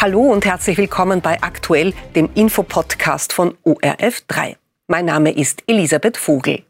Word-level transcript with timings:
Hallo 0.00 0.22
und 0.22 0.46
herzlich 0.46 0.78
willkommen 0.78 1.20
bei 1.20 1.42
Aktuell, 1.42 1.92
dem 2.16 2.30
Infopodcast 2.34 3.34
von 3.34 3.58
ORF3. 3.66 4.56
Mein 4.86 5.04
Name 5.04 5.30
ist 5.30 5.62
Elisabeth 5.66 6.16
Vogel. 6.16 6.62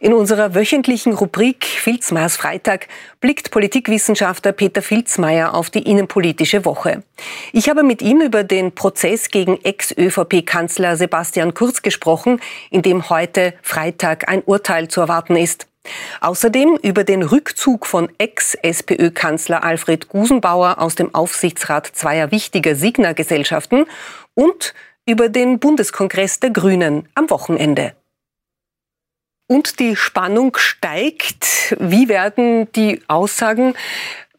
In 0.00 0.12
unserer 0.12 0.54
wöchentlichen 0.54 1.14
Rubrik 1.14 1.64
Filzmeiers 1.64 2.36
Freitag 2.36 2.88
blickt 3.22 3.50
Politikwissenschaftler 3.50 4.52
Peter 4.52 4.82
Filzmeier 4.82 5.54
auf 5.54 5.70
die 5.70 5.90
innenpolitische 5.90 6.66
Woche. 6.66 7.02
Ich 7.54 7.70
habe 7.70 7.82
mit 7.82 8.02
ihm 8.02 8.20
über 8.20 8.44
den 8.44 8.74
Prozess 8.74 9.30
gegen 9.30 9.58
Ex-ÖVP-Kanzler 9.64 10.98
Sebastian 10.98 11.54
Kurz 11.54 11.80
gesprochen, 11.80 12.42
in 12.70 12.82
dem 12.82 13.08
heute 13.08 13.54
Freitag 13.62 14.28
ein 14.28 14.42
Urteil 14.42 14.88
zu 14.88 15.00
erwarten 15.00 15.36
ist. 15.36 15.68
Außerdem 16.20 16.78
über 16.82 17.04
den 17.04 17.22
Rückzug 17.22 17.86
von 17.86 18.08
Ex-SPÖ-Kanzler 18.18 19.62
Alfred 19.62 20.08
Gusenbauer 20.08 20.80
aus 20.80 20.94
dem 20.94 21.14
Aufsichtsrat 21.14 21.86
zweier 21.86 22.30
wichtiger 22.30 22.74
Signa-Gesellschaften 22.74 23.86
und 24.34 24.74
über 25.06 25.28
den 25.28 25.58
Bundeskongress 25.58 26.40
der 26.40 26.50
Grünen 26.50 27.08
am 27.14 27.30
Wochenende. 27.30 27.94
Und 29.48 29.78
die 29.78 29.94
Spannung 29.94 30.56
steigt. 30.56 31.76
Wie 31.78 32.08
werden 32.08 32.70
die 32.72 33.02
Aussagen 33.06 33.74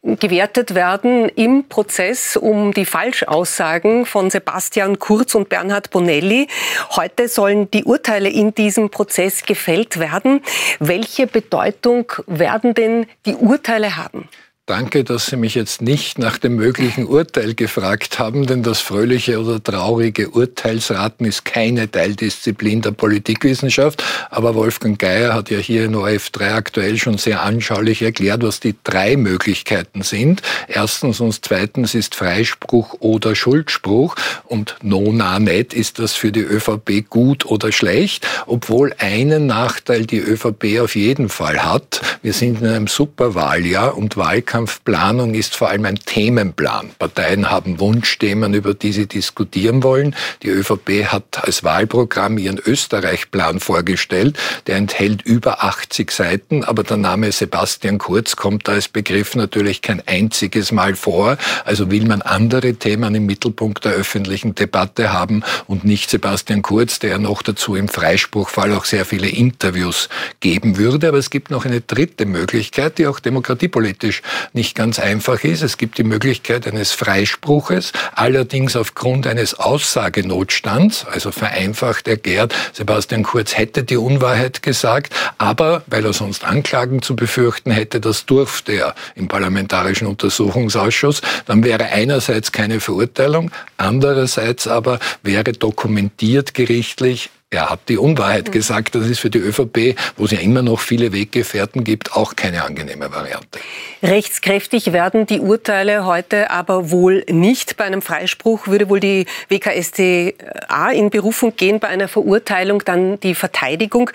gewertet 0.02 0.74
werden 0.74 1.28
im 1.28 1.68
Prozess 1.68 2.36
um 2.36 2.72
die 2.72 2.84
Falschaussagen 2.84 4.06
von 4.06 4.30
Sebastian 4.30 4.98
Kurz 4.98 5.34
und 5.34 5.48
Bernhard 5.48 5.90
Bonelli. 5.90 6.48
Heute 6.90 7.28
sollen 7.28 7.70
die 7.70 7.84
Urteile 7.84 8.28
in 8.28 8.54
diesem 8.54 8.90
Prozess 8.90 9.44
gefällt 9.44 9.98
werden. 9.98 10.40
Welche 10.78 11.26
Bedeutung 11.26 12.12
werden 12.26 12.74
denn 12.74 13.06
die 13.26 13.34
Urteile 13.34 13.96
haben? 13.96 14.28
Danke, 14.68 15.02
dass 15.02 15.24
Sie 15.28 15.36
mich 15.38 15.54
jetzt 15.54 15.80
nicht 15.80 16.18
nach 16.18 16.36
dem 16.36 16.56
möglichen 16.56 17.06
Urteil 17.06 17.54
gefragt 17.54 18.18
haben, 18.18 18.46
denn 18.46 18.62
das 18.62 18.80
fröhliche 18.80 19.40
oder 19.40 19.64
traurige 19.64 20.28
Urteilsraten 20.28 21.24
ist 21.24 21.46
keine 21.46 21.90
Teildisziplin 21.90 22.82
der 22.82 22.90
Politikwissenschaft. 22.90 24.04
Aber 24.28 24.54
Wolfgang 24.54 24.98
Geier 24.98 25.32
hat 25.32 25.48
ja 25.48 25.56
hier 25.56 25.86
in 25.86 25.96
ORF3 25.96 26.52
aktuell 26.52 26.98
schon 26.98 27.16
sehr 27.16 27.40
anschaulich 27.44 28.02
erklärt, 28.02 28.42
was 28.42 28.60
die 28.60 28.74
drei 28.84 29.16
Möglichkeiten 29.16 30.02
sind. 30.02 30.42
Erstens 30.68 31.20
und 31.20 31.42
zweitens 31.42 31.94
ist 31.94 32.14
Freispruch 32.14 32.92
oder 33.00 33.34
Schuldspruch 33.34 34.16
und 34.44 34.76
nona 34.82 35.38
net 35.38 35.72
ist 35.72 35.98
das 35.98 36.12
für 36.12 36.30
die 36.30 36.42
ÖVP 36.42 37.08
gut 37.08 37.46
oder 37.46 37.72
schlecht, 37.72 38.28
obwohl 38.44 38.94
einen 38.98 39.46
Nachteil 39.46 40.04
die 40.04 40.18
ÖVP 40.18 40.78
auf 40.82 40.94
jeden 40.94 41.30
Fall 41.30 41.64
hat. 41.64 42.02
Wir 42.20 42.34
sind 42.34 42.60
in 42.60 42.66
einem 42.66 42.86
Superwahljahr 42.86 43.96
und 43.96 44.18
Wahlkampf 44.18 44.57
Wahlkampfplanung 44.58 45.34
ist 45.34 45.54
vor 45.54 45.68
allem 45.68 45.84
ein 45.84 45.96
Themenplan. 45.96 46.90
Parteien 46.98 47.48
haben 47.48 47.78
Wunschthemen, 47.78 48.54
über 48.54 48.74
die 48.74 48.92
sie 48.92 49.06
diskutieren 49.06 49.84
wollen. 49.84 50.16
Die 50.42 50.48
ÖVP 50.48 51.06
hat 51.06 51.44
als 51.44 51.62
Wahlprogramm 51.62 52.38
ihren 52.38 52.58
Österreich-Plan 52.58 53.60
vorgestellt. 53.60 54.36
Der 54.66 54.76
enthält 54.76 55.22
über 55.22 55.62
80 55.62 56.10
Seiten, 56.10 56.64
aber 56.64 56.82
der 56.82 56.96
Name 56.96 57.30
Sebastian 57.30 57.98
Kurz 57.98 58.34
kommt 58.34 58.66
da 58.66 58.72
als 58.72 58.88
Begriff 58.88 59.36
natürlich 59.36 59.80
kein 59.80 60.02
einziges 60.06 60.72
Mal 60.72 60.96
vor. 60.96 61.38
Also 61.64 61.90
will 61.92 62.06
man 62.06 62.22
andere 62.22 62.74
Themen 62.74 63.14
im 63.14 63.26
Mittelpunkt 63.26 63.84
der 63.84 63.92
öffentlichen 63.92 64.56
Debatte 64.56 65.12
haben 65.12 65.44
und 65.68 65.84
nicht 65.84 66.10
Sebastian 66.10 66.62
Kurz, 66.62 66.98
der 66.98 67.18
noch 67.18 67.42
dazu 67.42 67.76
im 67.76 67.86
Freispruchfall 67.86 68.72
auch 68.72 68.86
sehr 68.86 69.04
viele 69.04 69.28
Interviews 69.28 70.08
geben 70.40 70.78
würde. 70.78 71.08
Aber 71.08 71.18
es 71.18 71.30
gibt 71.30 71.52
noch 71.52 71.64
eine 71.64 71.80
dritte 71.80 72.26
Möglichkeit, 72.26 72.98
die 72.98 73.06
auch 73.06 73.20
demokratiepolitisch 73.20 74.22
nicht 74.52 74.74
ganz 74.74 74.98
einfach 74.98 75.44
ist. 75.44 75.62
Es 75.62 75.78
gibt 75.78 75.98
die 75.98 76.04
Möglichkeit 76.04 76.66
eines 76.66 76.92
Freispruches, 76.92 77.92
allerdings 78.14 78.76
aufgrund 78.76 79.26
eines 79.26 79.54
Aussagenotstands, 79.58 81.06
also 81.10 81.30
vereinfacht 81.30 82.08
erklärt, 82.08 82.54
Sebastian 82.72 83.22
Kurz 83.22 83.56
hätte 83.56 83.82
die 83.84 83.96
Unwahrheit 83.96 84.62
gesagt, 84.62 85.14
aber 85.38 85.82
weil 85.86 86.04
er 86.04 86.12
sonst 86.12 86.44
Anklagen 86.44 87.02
zu 87.02 87.16
befürchten 87.16 87.70
hätte, 87.70 88.00
das 88.00 88.26
durfte 88.26 88.72
er 88.72 88.94
im 89.14 89.28
Parlamentarischen 89.28 90.06
Untersuchungsausschuss, 90.06 91.22
dann 91.46 91.64
wäre 91.64 91.84
einerseits 91.86 92.52
keine 92.52 92.80
Verurteilung, 92.80 93.50
andererseits 93.76 94.66
aber 94.66 94.98
wäre 95.22 95.52
dokumentiert 95.52 96.54
gerichtlich, 96.54 97.30
er 97.50 97.70
hat 97.70 97.88
die 97.88 97.96
Unwahrheit 97.96 98.48
mhm. 98.48 98.52
gesagt. 98.52 98.94
Das 98.94 99.06
ist 99.06 99.20
für 99.20 99.30
die 99.30 99.38
ÖVP, 99.38 99.96
wo 100.18 100.26
es 100.26 100.32
ja 100.32 100.38
immer 100.40 100.60
noch 100.60 100.80
viele 100.80 101.14
Weggefährten 101.14 101.82
gibt, 101.82 102.12
auch 102.14 102.36
keine 102.36 102.62
angenehme 102.62 103.10
Variante. 103.10 103.58
Rechtskräftig 104.02 104.92
werden 104.92 105.24
die 105.24 105.40
heute 105.40 106.50
aber 106.50 106.90
wohl 106.90 107.24
nicht. 107.30 107.78
Bei 107.78 107.84
einem 107.84 108.02
Freispruch 108.02 108.66
würde 108.66 108.90
wohl 108.90 109.00
die 109.00 109.24
WKStA 109.48 110.90
in 110.92 111.08
Berufung 111.08 111.56
gehen, 111.56 111.80
bei 111.80 111.88
einer 111.88 112.08
Verurteilung 112.08 112.82
dann 112.84 113.18
die 113.20 113.34
Verteidigung. 113.34 114.10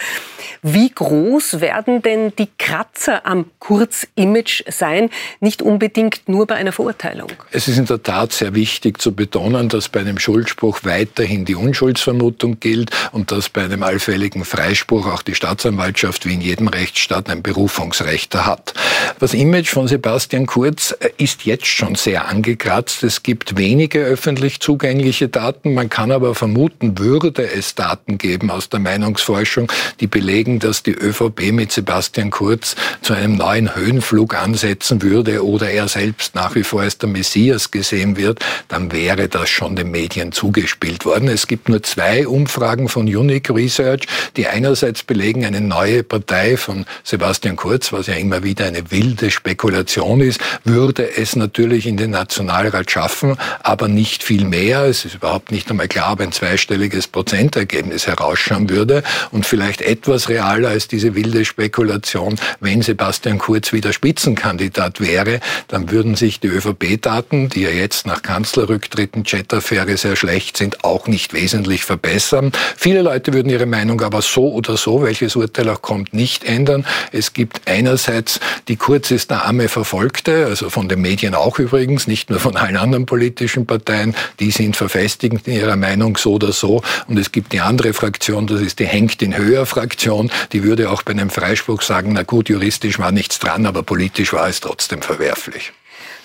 Wie 0.61 0.91
groß 0.91 1.59
werden 1.59 2.03
denn 2.03 2.35
die 2.37 2.49
Kratzer 2.59 3.25
am 3.25 3.45
Kurz-Image 3.57 4.63
sein? 4.69 5.09
Nicht 5.39 5.63
unbedingt 5.63 6.29
nur 6.29 6.45
bei 6.45 6.55
einer 6.55 6.71
Verurteilung. 6.71 7.31
Es 7.51 7.67
ist 7.67 7.79
in 7.79 7.85
der 7.85 8.03
Tat 8.03 8.31
sehr 8.31 8.53
wichtig 8.53 9.01
zu 9.01 9.15
betonen, 9.15 9.69
dass 9.69 9.89
bei 9.89 10.01
einem 10.01 10.19
Schuldspruch 10.19 10.81
weiterhin 10.83 11.45
die 11.45 11.55
Unschuldsvermutung 11.55 12.59
gilt 12.59 12.91
und 13.11 13.22
dass 13.31 13.49
bei 13.49 13.63
einem 13.63 13.83
allfälligen 13.83 14.45
Freispruch 14.45 15.07
auch 15.07 15.21
die 15.21 15.35
Staatsanwaltschaft 15.35 16.25
wie 16.25 16.33
in 16.33 16.41
jedem 16.41 16.67
Rechtsstaat 16.67 17.29
ein 17.29 17.41
Berufungsrecht 17.41 18.35
hat. 18.35 18.73
Das 19.19 19.33
Image 19.33 19.69
von 19.69 19.87
Sebastian 19.87 20.45
Kurz 20.45 20.95
äh, 20.99 21.09
ist 21.17 21.45
jetzt 21.45 21.67
schon 21.67 21.95
sehr 21.95 22.27
angekratzt. 22.27 23.03
Es 23.03 23.23
gibt 23.23 23.57
wenige 23.57 23.99
öffentlich 23.99 24.59
zugängliche 24.59 25.29
Daten. 25.29 25.73
Man 25.73 25.89
kann 25.89 26.11
aber 26.11 26.35
vermuten, 26.35 26.97
würde 26.97 27.43
es 27.51 27.75
Daten 27.75 28.17
geben 28.17 28.49
aus 28.49 28.69
der 28.69 28.79
Meinungsforschung, 28.79 29.71
die 29.99 30.07
belegen, 30.07 30.59
dass 30.59 30.83
die 30.83 30.91
ÖVP 30.91 31.51
mit 31.51 31.71
Sebastian 31.71 32.29
Kurz 32.29 32.75
zu 33.01 33.13
einem 33.13 33.35
neuen 33.35 33.75
Höhenflug 33.75 34.35
ansetzen 34.35 35.01
würde 35.01 35.45
oder 35.45 35.69
er 35.69 35.87
selbst 35.87 36.35
nach 36.35 36.55
wie 36.55 36.63
vor 36.63 36.81
als 36.81 36.97
der 36.97 37.09
Messias 37.09 37.71
gesehen 37.71 38.17
wird, 38.17 38.39
dann 38.67 38.91
wäre 38.91 39.27
das 39.27 39.49
schon 39.49 39.75
den 39.75 39.91
Medien 39.91 40.31
zugespielt 40.31 41.05
worden. 41.05 41.27
Es 41.27 41.47
gibt 41.47 41.69
nur 41.69 41.83
zwei 41.83 42.27
Umfragen 42.27 42.89
von 42.89 43.07
Unique 43.15 43.49
Research, 43.49 44.07
die 44.35 44.47
einerseits 44.47 45.03
belegen, 45.03 45.45
eine 45.45 45.61
neue 45.61 46.03
Partei 46.03 46.57
von 46.57 46.85
Sebastian 47.03 47.55
Kurz, 47.55 47.91
was 47.93 48.07
ja 48.07 48.15
immer 48.15 48.43
wieder 48.43 48.65
eine 48.65 48.91
wilde 48.91 49.31
Spekulation 49.31 50.21
ist, 50.21 50.39
würde 50.63 51.17
es 51.17 51.35
natürlich 51.35 51.85
in 51.85 51.97
den 51.97 52.11
Nationalrat 52.11 52.89
schaffen, 52.89 53.37
aber 53.61 53.87
nicht 53.87 54.23
viel 54.23 54.45
mehr. 54.45 54.85
Es 54.85 55.05
ist 55.05 55.15
überhaupt 55.15 55.51
nicht 55.51 55.69
einmal 55.69 55.87
klar, 55.87 56.13
ob 56.13 56.21
ein 56.21 56.31
zweistelliges 56.31 57.07
Prozentergebnis 57.07 58.07
herausschauen 58.07 58.69
würde 58.69 59.03
und 59.31 59.45
vielleicht 59.45 59.81
etwas 59.81 60.29
realer 60.29 60.69
als 60.69 60.87
diese 60.87 61.15
wilde 61.15 61.45
Spekulation, 61.45 62.35
wenn 62.59 62.81
Sebastian 62.81 63.37
Kurz 63.37 63.73
wieder 63.73 63.93
Spitzenkandidat 63.93 64.99
wäre, 64.99 65.39
dann 65.67 65.91
würden 65.91 66.15
sich 66.15 66.39
die 66.39 66.47
ÖVP-Daten, 66.47 67.49
die 67.49 67.61
ja 67.61 67.69
jetzt 67.69 68.07
nach 68.07 68.21
Kanzlerrücktritten, 68.21 69.23
Chat-Affäre 69.23 69.97
sehr 69.97 70.15
schlecht 70.15 70.57
sind, 70.57 70.83
auch 70.83 71.07
nicht 71.07 71.33
wesentlich 71.33 71.83
verbessern. 71.83 72.51
Viele 72.77 73.02
Leute 73.03 73.33
würden 73.33 73.49
ihre 73.49 73.65
Meinung 73.65 74.01
aber 74.01 74.21
so 74.21 74.51
oder 74.51 74.77
so, 74.77 75.03
welches 75.03 75.35
Urteil 75.35 75.69
auch 75.69 75.81
kommt, 75.81 76.13
nicht 76.13 76.43
ändern. 76.43 76.85
Es 77.11 77.33
gibt 77.33 77.61
einerseits 77.67 78.39
die 78.67 78.77
der 78.77 79.45
arme 79.45 79.69
Verfolgte, 79.69 80.45
also 80.45 80.69
von 80.69 80.87
den 80.87 81.01
Medien 81.01 81.35
auch 81.35 81.59
übrigens, 81.59 82.07
nicht 82.07 82.29
nur 82.29 82.39
von 82.39 82.55
allen 82.55 82.77
anderen 82.77 83.05
politischen 83.05 83.65
Parteien, 83.65 84.15
die 84.39 84.51
sind 84.51 84.75
verfestigt 84.75 85.47
in 85.47 85.53
ihrer 85.53 85.75
Meinung 85.75 86.17
so 86.17 86.33
oder 86.33 86.51
so. 86.51 86.81
Und 87.07 87.17
es 87.17 87.31
gibt 87.31 87.53
die 87.53 87.61
andere 87.61 87.93
Fraktion, 87.93 88.47
das 88.47 88.61
ist 88.61 88.79
die 88.79 88.85
Hängt 88.85 89.21
in 89.21 89.35
höher 89.35 89.65
Fraktion, 89.65 90.31
die 90.51 90.63
würde 90.63 90.89
auch 90.89 91.03
bei 91.03 91.11
einem 91.11 91.29
Freispruch 91.29 91.81
sagen, 91.81 92.13
na 92.13 92.23
gut, 92.23 92.49
juristisch 92.49 92.99
war 92.99 93.11
nichts 93.11 93.39
dran, 93.39 93.65
aber 93.65 93.83
politisch 93.83 94.33
war 94.33 94.47
es 94.47 94.59
trotzdem 94.59 95.01
verwerflich. 95.01 95.73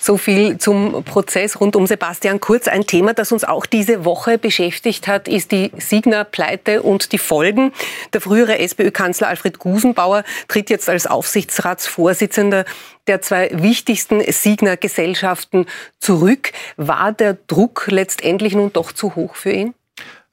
So 0.01 0.17
viel 0.17 0.57
zum 0.57 1.03
Prozess 1.03 1.59
rund 1.59 1.75
um 1.75 1.85
Sebastian 1.85 2.39
Kurz. 2.39 2.67
Ein 2.67 2.87
Thema, 2.87 3.13
das 3.13 3.31
uns 3.31 3.43
auch 3.43 3.65
diese 3.65 4.05
Woche 4.05 4.37
beschäftigt 4.37 5.07
hat, 5.07 5.27
ist 5.27 5.51
die 5.51 5.71
Signa-Pleite 5.77 6.81
und 6.81 7.11
die 7.11 7.17
Folgen. 7.17 7.73
Der 8.13 8.21
frühere 8.21 8.59
SPÖ-Kanzler 8.59 9.27
Alfred 9.27 9.59
Gusenbauer 9.59 10.23
tritt 10.47 10.69
jetzt 10.69 10.87
als 10.89 11.05
Aufsichtsratsvorsitzender 11.05 12.65
der 13.07 13.21
zwei 13.21 13.49
wichtigsten 13.51 14.21
Signa-Gesellschaften 14.21 15.65
zurück. 15.99 16.53
War 16.77 17.11
der 17.11 17.33
Druck 17.47 17.87
letztendlich 17.89 18.55
nun 18.55 18.71
doch 18.71 18.91
zu 18.93 19.15
hoch 19.15 19.35
für 19.35 19.51
ihn? 19.51 19.73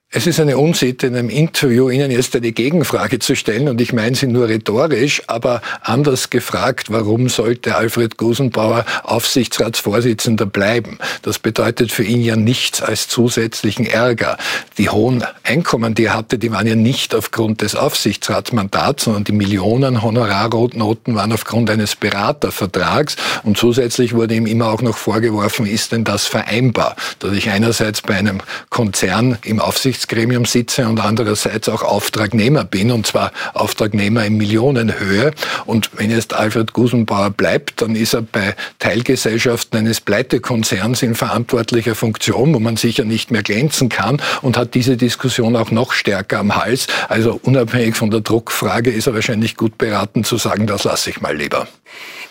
Es 0.08 0.28
ist 0.28 0.38
eine 0.38 0.56
Unsitte, 0.56 1.08
in 1.08 1.16
einem 1.16 1.30
Interview 1.30 1.90
Ihnen 1.90 2.12
jetzt 2.12 2.36
eine 2.36 2.52
Gegenfrage 2.52 3.18
zu 3.18 3.34
stellen 3.34 3.68
und 3.68 3.80
ich 3.80 3.92
meine 3.92 4.14
sie 4.14 4.28
nur 4.28 4.48
rhetorisch, 4.48 5.20
aber 5.26 5.62
anders 5.82 6.30
gefragt, 6.30 6.92
warum 6.92 7.28
sollte 7.28 7.74
Alfred 7.74 8.16
Gusenbauer 8.16 8.86
Aufsichtsratsvorsitzender 9.02 10.46
bleiben? 10.46 10.98
Das 11.22 11.40
bedeutet 11.40 11.90
für 11.90 12.04
ihn 12.04 12.22
ja 12.22 12.36
nichts 12.36 12.82
als 12.82 13.08
zusätzlichen 13.08 13.84
Ärger. 13.84 14.38
Die 14.78 14.90
hohen 14.90 15.24
Einkommen, 15.42 15.96
die 15.96 16.04
er 16.04 16.14
hatte, 16.14 16.38
die 16.38 16.52
waren 16.52 16.68
ja 16.68 16.76
nicht 16.76 17.12
aufgrund 17.12 17.60
des 17.60 17.74
Aufsichtsratsmandats, 17.74 19.04
sondern 19.04 19.24
die 19.24 19.32
Millionen 19.32 20.02
Honorarnoten 20.02 21.16
waren 21.16 21.32
aufgrund 21.32 21.68
eines 21.68 21.96
Beratervertrags 21.96 23.16
und 23.42 23.58
zusätzlich 23.58 24.14
wurde 24.14 24.36
ihm 24.36 24.46
immer 24.46 24.68
auch 24.68 24.82
noch 24.82 24.96
vorgeworfen, 24.96 25.66
ist 25.66 25.90
denn 25.90 26.04
das 26.04 26.26
vereinbar, 26.26 26.94
dass 27.18 27.32
ich 27.32 27.50
einerseits 27.50 28.02
bei 28.02 28.14
einem 28.14 28.40
Konzern 28.70 29.38
im 29.42 29.58
Aufsichtsrat 29.58 29.96
Aufsichtsgremium 30.06 30.44
sitze 30.44 30.86
und 30.86 31.00
andererseits 31.00 31.68
auch 31.68 31.82
Auftragnehmer 31.82 32.62
bin, 32.64 32.92
und 32.92 33.08
zwar 33.08 33.32
Auftragnehmer 33.54 34.24
in 34.24 34.36
Millionenhöhe. 34.36 35.32
Und 35.64 35.90
wenn 35.96 36.12
jetzt 36.12 36.32
Alfred 36.32 36.72
Gusenbauer 36.72 37.30
bleibt, 37.30 37.82
dann 37.82 37.96
ist 37.96 38.14
er 38.14 38.22
bei 38.22 38.54
Teilgesellschaften 38.78 39.80
eines 39.80 40.00
Pleitekonzerns 40.00 41.02
in 41.02 41.16
verantwortlicher 41.16 41.96
Funktion, 41.96 42.54
wo 42.54 42.60
man 42.60 42.76
sicher 42.76 43.04
nicht 43.04 43.32
mehr 43.32 43.42
glänzen 43.42 43.88
kann 43.88 44.22
und 44.42 44.56
hat 44.56 44.74
diese 44.74 44.96
Diskussion 44.96 45.56
auch 45.56 45.72
noch 45.72 45.92
stärker 45.92 46.38
am 46.38 46.54
Hals. 46.54 46.86
Also 47.08 47.40
unabhängig 47.42 47.96
von 47.96 48.12
der 48.12 48.20
Druckfrage 48.20 48.90
ist 48.90 49.08
er 49.08 49.14
wahrscheinlich 49.14 49.56
gut 49.56 49.76
beraten 49.76 50.22
zu 50.22 50.36
sagen, 50.36 50.68
das 50.68 50.84
lasse 50.84 51.10
ich 51.10 51.20
mal 51.20 51.36
lieber. 51.36 51.66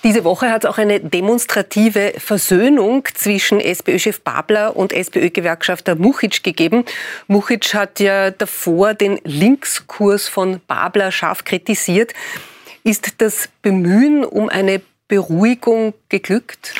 Diese 0.05 0.23
Woche 0.23 0.51
hat 0.51 0.63
es 0.63 0.69
auch 0.69 0.77
eine 0.77 0.99
demonstrative 0.99 2.13
Versöhnung 2.19 3.07
zwischen 3.15 3.59
SPÖ-Chef 3.59 4.21
Babler 4.21 4.75
und 4.75 4.93
SPÖ-Gewerkschafter 4.93 5.95
Muchic 5.95 6.43
gegeben. 6.43 6.85
Muchic 7.25 7.73
hat 7.73 7.99
ja 7.99 8.29
davor 8.29 8.93
den 8.93 9.19
Linkskurs 9.23 10.27
von 10.27 10.61
Babler 10.67 11.11
scharf 11.11 11.43
kritisiert. 11.43 12.13
Ist 12.83 13.19
das 13.19 13.49
Bemühen 13.63 14.23
um 14.23 14.47
eine 14.47 14.79
Beruhigung 15.07 15.95
geglückt? 16.09 16.75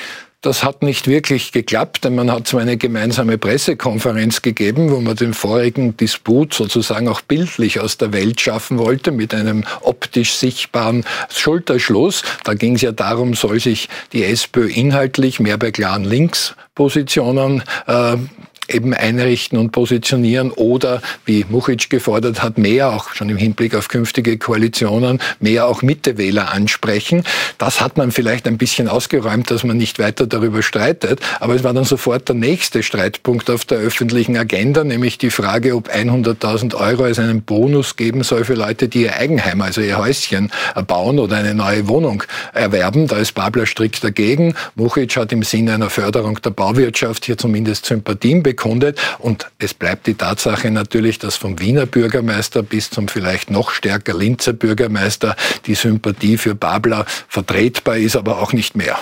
Das 0.46 0.64
hat 0.64 0.84
nicht 0.84 1.08
wirklich 1.08 1.52
geklappt, 1.52 2.04
denn 2.04 2.14
man 2.14 2.32
hat 2.32 2.48
zwar 2.48 2.62
eine 2.62 2.78
gemeinsame 2.78 3.40
Pressekonferenz 3.40 4.44
gegeben, 4.44 4.92
wo 4.92 5.02
man 5.02 5.16
den 5.16 5.34
vorigen 5.34 5.98
Disput 5.98 6.54
sozusagen 6.54 7.08
auch 7.08 7.22
bildlich 7.22 7.80
aus 7.80 7.98
der 7.98 8.14
Welt 8.14 8.40
schaffen 8.40 8.78
wollte, 8.78 9.12
mit 9.12 9.34
einem 9.34 9.64
optisch 9.82 10.36
sichtbaren 10.36 11.04
Schulterschluss. 11.34 12.22
Da 12.44 12.54
ging 12.54 12.76
es 12.76 12.84
ja 12.84 12.92
darum, 12.92 13.34
soll 13.34 13.60
sich 13.60 13.90
die 14.14 14.24
SPÖ 14.24 14.68
inhaltlich 14.68 15.40
mehr 15.40 15.58
bei 15.58 15.72
klaren 15.72 16.04
Linkspositionen 16.04 17.64
äh, 17.88 18.18
eben 18.68 18.94
einrichten 18.94 19.58
und 19.58 19.72
positionieren 19.72 20.52
oder, 20.52 21.02
wie 21.26 21.46
Muchic 21.50 21.90
gefordert 21.90 22.42
hat, 22.42 22.58
mehr 22.58 22.92
auch 22.92 23.14
schon 23.14 23.30
im 23.30 23.38
Hinblick 23.38 23.76
auf 23.76 23.88
künftige 23.88 24.38
Koalitionen, 24.38 25.20
mehr 25.40 25.68
auch 25.68 25.82
Mittewähler 25.82 26.52
ansprechen. 26.52 27.24
Das 27.58 27.82
hat 27.82 27.98
man 27.98 28.12
vielleicht 28.12 28.48
ein 28.48 28.58
bisschen 28.58 28.88
ausgeräumt, 28.88 29.52
dass 29.52 29.64
man 29.64 29.78
nicht 29.78 30.00
weiter 30.00 30.28
darüber 30.28 30.64
streitet. 30.64 31.20
Aber 31.40 31.56
es 31.56 31.64
war 31.64 31.74
dann 31.74 31.84
sofort 31.84 32.28
der 32.28 32.36
nächste 32.36 32.84
Streitpunkt 32.84 33.50
auf 33.50 33.66
der 33.66 33.78
öffentlichen 33.78 34.38
Agenda, 34.38 34.84
nämlich 34.84 35.18
die 35.18 35.30
Frage, 35.30 35.76
ob 35.76 35.90
100.000 35.90 36.76
Euro 36.76 37.04
als 37.04 37.20
einen 37.20 37.44
Bonus 37.44 37.96
geben 37.96 38.24
soll 38.24 38.46
für 38.46 38.56
Leute, 38.56 38.88
die 38.88 39.04
ihr 39.04 39.16
Eigenheim, 39.16 39.62
also 39.62 39.82
ihr 39.82 39.98
Häuschen 39.98 40.52
bauen 40.88 41.20
oder 41.20 41.38
eine 41.38 41.54
neue 41.54 41.88
Wohnung 41.88 42.24
erwerben. 42.54 43.08
Da 43.08 43.18
ist 43.18 43.34
Babler 43.34 43.66
strikt 43.66 44.04
dagegen. 44.04 44.56
Muchic 44.76 45.16
hat 45.18 45.32
im 45.32 45.44
Sinne 45.44 45.76
einer 45.76 45.90
Förderung 45.90 46.42
der 46.42 46.50
Bauwirtschaft 46.50 47.26
hier 47.26 47.38
zumindest 47.38 47.86
Sympathien 47.86 48.42
bekommen 48.42 48.55
bekundet. 48.56 49.00
Und 49.20 49.48
es 49.60 49.74
bleibt 49.74 50.08
die 50.08 50.16
Tatsache 50.16 50.72
natürlich, 50.72 51.20
dass 51.20 51.36
vom 51.36 51.60
Wiener 51.60 51.86
Bürgermeister 51.86 52.64
bis 52.64 52.90
zum 52.90 53.08
vielleicht 53.08 53.52
noch 53.52 53.72
stärker 53.72 54.14
Linzer 54.14 54.54
Bürgermeister 54.54 55.36
die 55.66 55.76
Sympathie 55.76 56.38
für 56.38 56.56
Babler 56.56 57.06
vertretbar 57.28 57.98
ist, 57.98 58.16
aber 58.16 58.42
auch 58.42 58.54
nicht 58.54 58.76
mehr. 58.76 58.98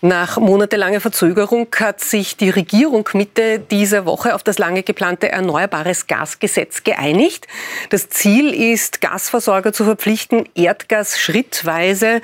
Nach 0.00 0.36
monatelanger 0.36 1.00
Verzögerung 1.00 1.66
hat 1.80 1.98
sich 2.00 2.36
die 2.36 2.50
Regierung 2.50 3.08
Mitte 3.14 3.58
dieser 3.58 4.04
Woche 4.04 4.34
auf 4.34 4.42
das 4.42 4.58
lange 4.58 4.82
geplante 4.82 5.30
Erneuerbares 5.30 6.06
Gasgesetz 6.06 6.84
geeinigt. 6.84 7.46
Das 7.88 8.10
Ziel 8.10 8.52
ist, 8.52 9.00
Gasversorger 9.00 9.72
zu 9.72 9.84
verpflichten, 9.84 10.46
Erdgas 10.54 11.18
schrittweise 11.18 12.20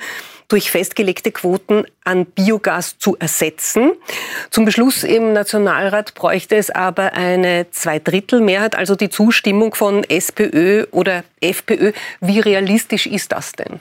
durch 0.51 0.69
festgelegte 0.69 1.31
Quoten 1.31 1.85
an 2.03 2.25
Biogas 2.25 2.97
zu 2.97 3.15
ersetzen. 3.17 3.93
Zum 4.49 4.65
Beschluss 4.65 5.03
im 5.03 5.33
Nationalrat 5.33 6.13
bräuchte 6.13 6.55
es 6.55 6.69
aber 6.69 7.13
eine 7.13 7.67
Zweidrittelmehrheit, 7.71 8.75
also 8.75 8.95
die 8.95 9.09
Zustimmung 9.09 9.73
von 9.73 10.03
SPÖ 10.03 10.85
oder 10.91 11.23
FPÖ. 11.39 11.93
Wie 12.19 12.39
realistisch 12.39 13.07
ist 13.07 13.31
das 13.31 13.53
denn? 13.53 13.77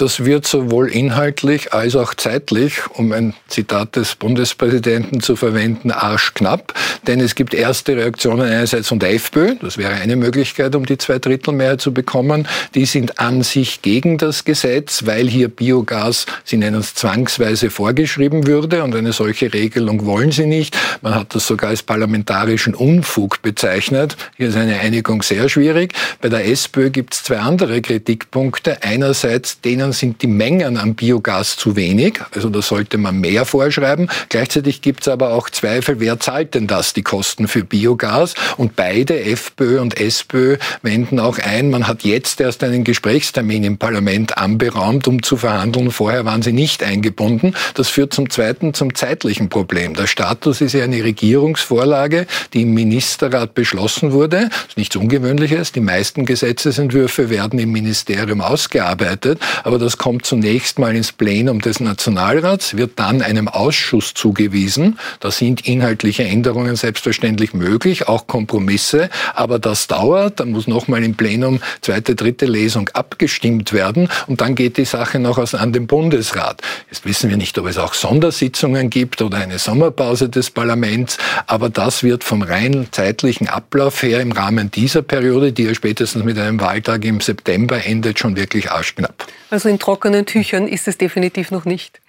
Das 0.00 0.24
wird 0.24 0.46
sowohl 0.46 0.88
inhaltlich 0.88 1.74
als 1.74 1.94
auch 1.94 2.14
zeitlich, 2.14 2.80
um 2.94 3.12
ein 3.12 3.34
Zitat 3.48 3.96
des 3.96 4.14
Bundespräsidenten 4.14 5.20
zu 5.20 5.36
verwenden, 5.36 5.90
arschknapp. 5.90 6.72
Denn 7.06 7.20
es 7.20 7.34
gibt 7.34 7.52
erste 7.52 7.96
Reaktionen 7.96 8.48
einerseits 8.48 8.88
von 8.88 8.98
der 8.98 9.12
FPÖ, 9.12 9.56
das 9.60 9.76
wäre 9.76 9.92
eine 9.92 10.16
Möglichkeit, 10.16 10.74
um 10.74 10.86
die 10.86 10.96
Zweidrittelmehrheit 10.96 11.82
zu 11.82 11.92
bekommen. 11.92 12.48
Die 12.74 12.86
sind 12.86 13.18
an 13.18 13.42
sich 13.42 13.82
gegen 13.82 14.16
das 14.16 14.46
Gesetz, 14.46 15.04
weil 15.04 15.28
hier 15.28 15.48
Biogas, 15.48 16.24
sie 16.44 16.56
nennen 16.56 16.80
es 16.80 16.94
zwangsweise, 16.94 17.68
vorgeschrieben 17.68 18.46
würde. 18.46 18.82
Und 18.82 18.96
eine 18.96 19.12
solche 19.12 19.52
Regelung 19.52 20.06
wollen 20.06 20.32
sie 20.32 20.46
nicht. 20.46 20.78
Man 21.02 21.14
hat 21.14 21.34
das 21.34 21.46
sogar 21.46 21.68
als 21.68 21.82
parlamentarischen 21.82 22.74
Unfug 22.74 23.42
bezeichnet. 23.42 24.16
Hier 24.38 24.48
ist 24.48 24.56
eine 24.56 24.80
Einigung 24.80 25.22
sehr 25.22 25.50
schwierig. 25.50 25.92
Bei 26.22 26.30
der 26.30 26.48
SPÖ 26.48 26.88
gibt 26.88 27.12
es 27.12 27.22
zwei 27.22 27.40
andere 27.40 27.82
Kritikpunkte. 27.82 28.82
Einerseits 28.82 29.60
denen 29.60 29.89
Ländern 29.90 29.92
sind 29.92 30.22
die 30.22 30.26
Mengen 30.26 30.76
an 30.76 30.94
Biogas 30.94 31.56
zu 31.56 31.76
wenig. 31.76 32.20
Also 32.34 32.48
da 32.48 32.62
sollte 32.62 32.98
man 32.98 33.20
mehr 33.20 33.44
vorschreiben. 33.44 34.08
Gleichzeitig 34.28 34.82
gibt 34.82 35.02
es 35.02 35.08
aber 35.08 35.32
auch 35.32 35.50
Zweifel, 35.50 36.00
wer 36.00 36.20
zahlt 36.20 36.54
denn 36.54 36.66
das, 36.66 36.92
die 36.92 37.02
Kosten 37.02 37.48
für 37.48 37.64
Biogas? 37.64 38.34
Und 38.56 38.76
beide, 38.76 39.20
FPÖ 39.20 39.80
und 39.80 40.00
SPÖ, 40.00 40.58
wenden 40.82 41.18
auch 41.18 41.38
ein, 41.38 41.70
man 41.70 41.88
hat 41.88 42.04
jetzt 42.04 42.40
erst 42.40 42.62
einen 42.62 42.84
Gesprächstermin 42.84 43.64
im 43.64 43.78
Parlament 43.78 44.38
anberaumt, 44.38 45.08
um 45.08 45.22
zu 45.22 45.36
verhandeln. 45.36 45.90
Vorher 45.90 46.24
waren 46.24 46.42
sie 46.42 46.52
nicht 46.52 46.82
eingebunden. 46.82 47.54
Das 47.74 47.88
führt 47.88 48.14
zum 48.14 48.30
zweiten, 48.30 48.74
zum 48.74 48.94
zeitlichen 48.94 49.48
Problem. 49.48 49.94
Der 49.94 50.06
Status 50.06 50.60
ist 50.60 50.74
ja 50.74 50.84
eine 50.84 51.02
Regierungsvorlage, 51.02 52.26
die 52.52 52.62
im 52.62 52.74
Ministerrat 52.74 53.54
beschlossen 53.54 54.12
wurde. 54.12 54.50
Das 54.50 54.68
ist 54.68 54.76
nichts 54.76 54.96
Ungewöhnliches. 54.96 55.72
Die 55.72 55.80
meisten 55.80 56.26
Gesetzesentwürfe 56.26 57.30
werden 57.30 57.58
im 57.58 57.72
Ministerium 57.72 58.40
ausgearbeitet. 58.40 59.40
Aber 59.64 59.79
das 59.80 59.98
kommt 59.98 60.24
zunächst 60.24 60.78
mal 60.78 60.94
ins 60.94 61.12
Plenum 61.12 61.60
des 61.60 61.80
Nationalrats, 61.80 62.76
wird 62.76 62.92
dann 62.96 63.22
einem 63.22 63.48
Ausschuss 63.48 64.14
zugewiesen. 64.14 64.98
Da 65.18 65.30
sind 65.30 65.66
inhaltliche 65.66 66.24
Änderungen 66.24 66.76
selbstverständlich 66.76 67.54
möglich, 67.54 68.06
auch 68.08 68.26
Kompromisse, 68.26 69.10
aber 69.34 69.58
das 69.58 69.88
dauert. 69.88 70.40
Dann 70.40 70.50
muss 70.50 70.66
nochmal 70.66 71.02
im 71.02 71.14
Plenum 71.14 71.60
zweite, 71.80 72.14
dritte 72.14 72.46
Lesung 72.46 72.88
abgestimmt 72.90 73.72
werden 73.72 74.08
und 74.26 74.40
dann 74.40 74.54
geht 74.54 74.76
die 74.76 74.84
Sache 74.84 75.18
noch 75.18 75.38
an 75.54 75.72
den 75.72 75.86
Bundesrat. 75.86 76.62
Jetzt 76.90 77.04
wissen 77.04 77.30
wir 77.30 77.36
nicht, 77.36 77.58
ob 77.58 77.66
es 77.66 77.78
auch 77.78 77.94
Sondersitzungen 77.94 78.90
gibt 78.90 79.22
oder 79.22 79.38
eine 79.38 79.58
Sommerpause 79.58 80.28
des 80.28 80.50
Parlaments, 80.50 81.18
aber 81.46 81.70
das 81.70 82.02
wird 82.02 82.24
vom 82.24 82.42
rein 82.42 82.88
zeitlichen 82.90 83.48
Ablauf 83.48 84.02
her 84.02 84.20
im 84.20 84.32
Rahmen 84.32 84.70
dieser 84.70 85.02
Periode, 85.02 85.52
die 85.52 85.64
ja 85.64 85.74
spätestens 85.74 86.24
mit 86.24 86.38
einem 86.38 86.60
Wahltag 86.60 87.04
im 87.04 87.20
September 87.20 87.84
endet, 87.84 88.18
schon 88.18 88.36
wirklich 88.36 88.70
arschknapp. 88.70 89.26
Also 89.50 89.59
in 89.68 89.78
trockenen 89.78 90.26
Tüchern 90.26 90.68
ist 90.68 90.88
es 90.88 90.98
definitiv 90.98 91.50
noch 91.50 91.64
nicht. 91.64 92.00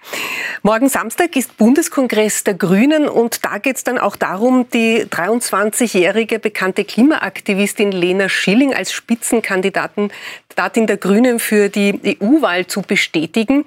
Morgen 0.62 0.88
Samstag 0.88 1.34
ist 1.36 1.56
Bundeskongress 1.56 2.44
der 2.44 2.54
Grünen 2.54 3.08
und 3.08 3.44
da 3.44 3.58
geht 3.58 3.76
es 3.76 3.84
dann 3.84 3.98
auch 3.98 4.16
darum, 4.16 4.68
die 4.70 5.04
23-jährige 5.04 6.38
bekannte 6.38 6.84
Klimaaktivistin 6.84 7.92
Lena 7.92 8.28
Schilling 8.28 8.74
als 8.74 8.92
Spitzenkandidatin 8.92 10.10
der 10.56 10.96
Grünen 10.96 11.38
für 11.38 11.68
die 11.68 12.18
EU-Wahl 12.20 12.66
zu 12.66 12.82
bestätigen. 12.82 13.64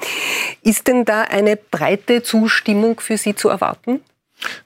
Ist 0.64 0.88
denn 0.88 1.06
da 1.06 1.24
eine 1.24 1.58
breite 1.58 2.24
Zustimmung 2.24 3.00
für 3.00 3.18
Sie 3.18 3.36
zu 3.36 3.50
erwarten? 3.50 4.02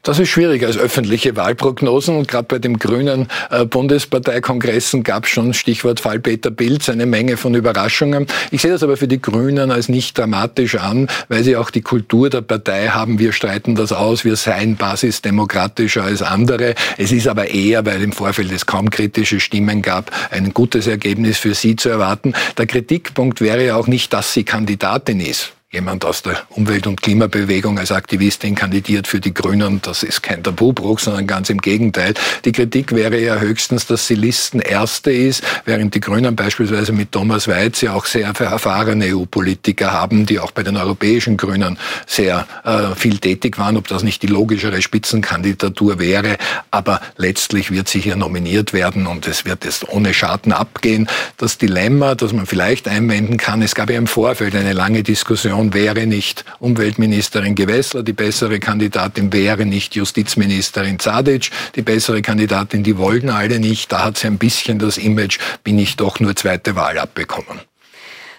Das 0.02 0.18
ist 0.18 0.30
schwierig 0.30 0.66
als 0.66 0.78
öffentliche 0.78 1.36
Wahlprognosen 1.36 2.18
und 2.18 2.28
gerade 2.28 2.48
bei 2.48 2.60
dem 2.60 2.80
grünen 2.80 3.28
äh, 3.52 3.66
Bundesparteikongressen 3.66 5.04
gab 5.04 5.26
es 5.26 5.30
schon, 5.30 5.54
Stichwort 5.54 6.00
Fall 6.00 6.20
Peter 6.20 6.52
Pilz, 6.52 6.90
eine 6.90 7.06
Menge 7.06 7.38
von 7.38 7.54
Überraschungen. 7.54 8.28
Ich 8.52 8.62
sehe 8.62 8.72
das 8.72 8.82
aber 8.82 8.98
für 8.98 9.08
die 9.08 9.22
Grünen 9.22 9.72
als 9.72 9.90
nicht 9.90 10.18
dramatisch 10.18 10.76
an, 10.76 11.08
weil 11.28 11.44
sie 11.44 11.56
auch 11.56 11.70
die 11.70 11.82
Kultur 11.82 12.30
der 12.30 12.42
Partei 12.42 12.88
haben. 12.88 13.20
Wir 13.20 13.34
streiten 13.34 13.76
das 13.76 13.92
aus, 13.92 14.26
wir 14.26 14.36
seien 14.36 14.78
basisdemokratischer 14.78 16.04
als 16.04 16.22
andere. 16.22 16.76
Es 16.98 17.12
ist 17.12 17.28
aber 17.28 17.50
eher, 17.50 17.86
weil 17.86 18.02
im 18.02 18.12
Vorfeld 18.12 18.52
es 18.52 18.66
kaum 18.66 18.90
kritische 18.90 19.40
Stimmen 19.40 19.82
gab, 19.82 20.12
ein 20.32 20.54
gutes 20.54 20.88
Ergebnis 20.88 21.38
für 21.38 21.54
sie 21.54 21.76
zu 21.76 21.90
erwarten. 21.90 22.34
Der 22.58 22.68
Kritikpunkt 22.68 23.42
wäre 23.42 23.66
ja 23.66 23.76
auch 23.76 23.88
nicht, 23.88 24.14
dass 24.14 24.34
sie 24.34 24.44
Kandidatin 24.44 25.20
ist 25.20 25.54
jemand 25.72 26.04
aus 26.04 26.24
der 26.24 26.36
Umwelt- 26.50 26.88
und 26.88 27.00
Klimabewegung 27.00 27.78
als 27.78 27.92
Aktivistin 27.92 28.56
kandidiert 28.56 29.06
für 29.06 29.20
die 29.20 29.36
Grünen. 29.36 29.80
Das 29.84 30.02
ist 30.02 30.24
kein 30.24 30.42
Tabubruch, 30.42 30.98
sondern 30.98 31.28
ganz 31.28 31.52
im 31.52 31.60
Gegenteil. 31.60 32.16
Die 32.44 32.52
Kritik 32.52 32.92
wäre 32.92 33.20
ja 33.20 33.36
höchstens, 33.38 33.86
dass 33.86 34.08
sie 34.08 34.16
Listenerste 34.16 35.12
ist, 35.12 35.44
während 35.66 35.94
die 35.94 36.00
Grünen 36.00 36.36
beispielsweise 36.36 36.92
mit 36.92 37.12
Thomas 37.12 37.48
Weiz 37.48 37.82
ja 37.82 37.94
auch 37.94 38.06
sehr 38.06 38.26
erfahrene 38.26 39.16
EU-Politiker 39.16 39.94
haben, 39.94 40.26
die 40.26 40.40
auch 40.40 40.50
bei 40.50 40.64
den 40.64 40.76
europäischen 40.76 41.38
Grünen 41.38 41.78
sehr 42.08 42.48
äh, 42.64 42.96
viel 42.96 43.20
tätig 43.20 43.60
waren, 43.60 43.78
ob 43.78 43.88
das 43.88 44.02
nicht 44.02 44.24
die 44.24 44.28
logischere 44.28 44.82
Spitzenkandidatur 44.82 46.00
wäre. 46.00 46.38
Aber 46.72 47.00
letztlich 47.18 47.70
wird 47.70 47.90
sie 47.90 48.00
hier 48.00 48.16
nominiert 48.16 48.74
werden 48.74 49.06
und 49.06 49.28
es 49.28 49.46
wird 49.46 49.66
jetzt 49.66 49.88
ohne 49.88 50.16
Schaden 50.16 50.52
abgehen. 50.52 51.08
Das 51.38 51.60
Dilemma, 51.60 52.16
das 52.16 52.34
man 52.34 52.48
vielleicht 52.48 52.88
einwenden 52.88 53.38
kann, 53.38 53.62
es 53.62 53.76
gab 53.76 53.92
ja 53.92 54.00
im 54.00 54.08
Vorfeld 54.08 54.56
eine 54.56 54.74
lange 54.74 55.04
Diskussion 55.04 55.59
Option 55.60 55.74
wäre 55.74 56.08
nicht 56.08 56.46
Umweltministerin 56.60 57.54
Gewessler, 57.54 58.04
die 58.04 58.14
bessere 58.14 58.60
Kandidatin 58.60 59.34
wäre 59.34 59.66
nicht 59.66 59.96
Justizministerin 59.96 61.00
Zadic, 61.00 61.50
die 61.76 61.82
bessere 61.82 62.22
Kandidatin, 62.22 62.84
die 62.84 62.98
wollten 62.98 63.30
alle 63.30 63.60
nicht. 63.60 63.92
Da 63.92 64.06
hat 64.06 64.18
sie 64.18 64.28
ein 64.28 64.38
bisschen 64.38 64.80
das 64.80 64.98
Image, 64.98 65.40
bin 65.64 65.78
ich 65.78 65.98
doch 65.98 66.20
nur 66.20 66.36
zweite 66.36 66.76
Wahl 66.76 66.98
abbekommen. 66.98 67.60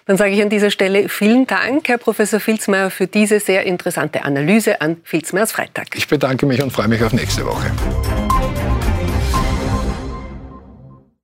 Dann 0.07 0.17
sage 0.17 0.33
ich 0.33 0.43
an 0.43 0.49
dieser 0.49 0.71
Stelle 0.71 1.09
vielen 1.09 1.47
Dank, 1.47 1.89
Herr 1.89 1.99
Professor 1.99 2.41
Filzmeier, 2.41 2.91
für 2.91 3.07
diese 3.07 3.39
sehr 3.39 3.65
interessante 3.65 4.25
Analyse 4.25 4.81
an 4.81 4.97
Filzmeiers 5.05 5.53
Freitag. 5.53 5.89
Ich 5.95 6.09
bedanke 6.09 6.47
mich 6.47 6.63
und 6.63 6.73
freue 6.73 6.89
mich 6.89 7.03
auf 7.05 7.13
nächste 7.13 7.45
Woche. 7.45 7.71